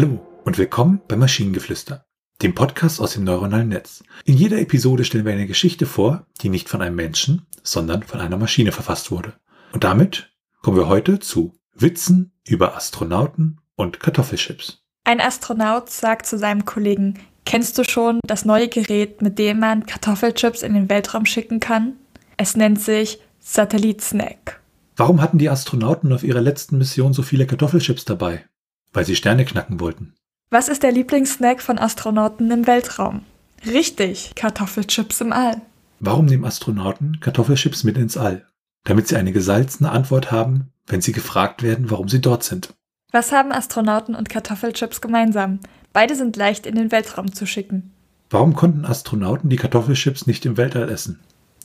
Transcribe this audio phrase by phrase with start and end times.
[0.00, 2.06] und willkommen bei Maschinengeflüster,
[2.40, 4.02] dem Podcast aus dem neuronalen Netz.
[4.24, 8.18] In jeder Episode stellen wir eine Geschichte vor, die nicht von einem Menschen, sondern von
[8.18, 9.34] einer Maschine verfasst wurde.
[9.72, 14.82] Und damit kommen wir heute zu Witzen über Astronauten und Kartoffelchips.
[15.04, 19.84] Ein Astronaut sagt zu seinem Kollegen, kennst du schon das neue Gerät, mit dem man
[19.84, 21.92] Kartoffelchips in den Weltraum schicken kann?
[22.38, 24.62] Es nennt sich Satellit-Snack.
[24.96, 28.46] Warum hatten die Astronauten auf ihrer letzten Mission so viele Kartoffelchips dabei?
[28.92, 30.14] Weil sie Sterne knacken wollten.
[30.50, 33.22] Was ist der Lieblingssnack von Astronauten im Weltraum?
[33.64, 35.60] Richtig, Kartoffelchips im All.
[36.00, 38.46] Warum nehmen Astronauten Kartoffelchips mit ins All?
[38.84, 42.74] Damit sie eine gesalzene Antwort haben, wenn sie gefragt werden, warum sie dort sind.
[43.12, 45.60] Was haben Astronauten und Kartoffelchips gemeinsam?
[45.92, 47.92] Beide sind leicht in den Weltraum zu schicken.
[48.30, 51.20] Warum konnten Astronauten die Kartoffelchips nicht im Weltall essen?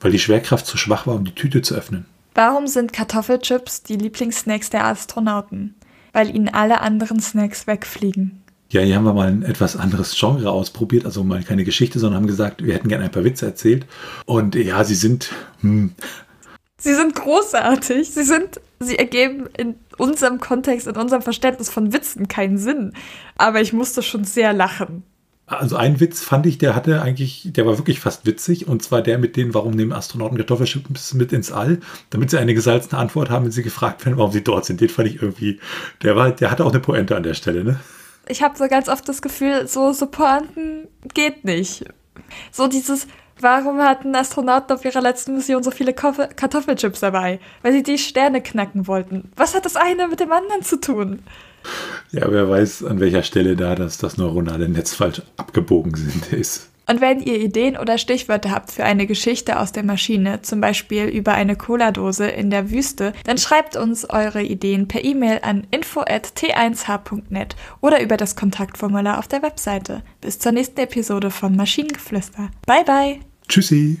[0.00, 2.06] Weil die Schwerkraft zu schwach war, um die Tüte zu öffnen.
[2.34, 5.74] Warum sind Kartoffelchips die Lieblingssnacks der Astronauten?
[6.12, 8.42] Weil ihnen alle anderen Snacks wegfliegen.
[8.70, 12.20] Ja, hier haben wir mal ein etwas anderes Genre ausprobiert, also mal keine Geschichte, sondern
[12.20, 13.86] haben gesagt, wir hätten gerne ein paar Witze erzählt.
[14.26, 15.30] Und ja, sie sind.
[15.60, 15.92] Hm.
[16.76, 18.10] Sie sind großartig.
[18.10, 22.92] Sie sind, sie ergeben in unserem Kontext, in unserem Verständnis von Witzen keinen Sinn.
[23.36, 25.02] Aber ich musste schon sehr lachen.
[25.48, 28.68] Also ein Witz fand ich, der hatte eigentlich, der war wirklich fast witzig.
[28.68, 32.54] Und zwar der mit denen, warum nehmen Astronauten Kartoffelchips mit ins All, damit sie eine
[32.54, 34.80] gesalzene Antwort haben, wenn sie gefragt werden, warum sie dort sind.
[34.80, 35.58] Den fand ich irgendwie,
[36.02, 37.80] der war, der hatte auch eine Pointe an der Stelle, ne?
[38.28, 41.86] Ich habe so ganz oft das Gefühl, so, so Pointen geht nicht.
[42.52, 43.06] So dieses,
[43.40, 47.40] warum hatten Astronauten auf ihrer letzten Mission so viele Kartoffelchips dabei?
[47.62, 49.32] Weil sie die Sterne knacken wollten.
[49.36, 51.22] Was hat das eine mit dem anderen zu tun?
[52.10, 56.70] Ja, wer weiß, an welcher Stelle da das, das neuronale Netz falsch abgebogen sind, ist.
[56.88, 61.04] Und wenn ihr Ideen oder Stichwörter habt für eine Geschichte aus der Maschine, zum Beispiel
[61.04, 67.56] über eine Cola-Dose in der Wüste, dann schreibt uns eure Ideen per E-Mail an info@t1h.net
[67.82, 70.02] oder über das Kontaktformular auf der Webseite.
[70.22, 72.48] Bis zur nächsten Episode von Maschinengeflüster.
[72.66, 73.20] Bye bye.
[73.48, 74.00] Tschüssi.